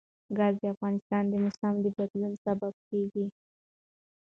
ګاز 0.37 0.55
د 0.61 0.63
افغانستان 0.73 1.23
د 1.29 1.33
موسم 1.43 1.73
د 1.83 1.85
بدلون 1.97 2.33
سبب 2.45 2.73
کېږي. 2.89 3.25